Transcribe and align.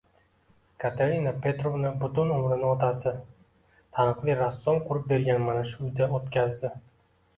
Katerina 0.83 1.33
Petrovna 1.43 1.91
butun 1.99 2.31
umrini 2.37 2.65
otasi– 2.69 3.13
taniqli 3.99 4.39
rassom 4.41 4.83
qurib 4.89 5.07
bergan 5.13 5.47
mana 5.51 5.67
shu 5.75 5.83
uyda 5.91 6.09
oʻtkazdi. 6.21 6.73